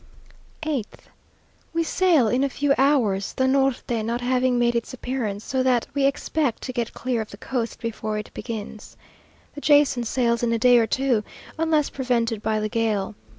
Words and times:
8th. 0.63 1.01
We 1.73 1.83
sail 1.83 2.27
in 2.27 2.43
a 2.43 2.49
few 2.49 2.73
hours, 2.75 3.33
the 3.33 3.45
norte 3.47 3.87
not 4.03 4.21
having 4.21 4.57
made 4.57 4.75
its 4.75 4.95
appearance, 4.95 5.43
so 5.43 5.61
that 5.61 5.85
we 5.93 6.05
expect 6.07 6.63
to 6.63 6.73
get 6.73 6.95
clear 6.95 7.21
of 7.21 7.29
the 7.29 7.37
coast 7.37 7.79
before 7.79 8.17
it 8.17 8.33
begins. 8.33 8.97
The 9.53 9.61
Jason 9.61 10.03
sails 10.03 10.41
in 10.41 10.51
a 10.53 10.57
day 10.57 10.79
or 10.79 10.87
two, 10.87 11.23
unless 11.55 11.91
prevented 11.91 12.41
by 12.41 12.59
the 12.59 12.67
gale. 12.67 13.13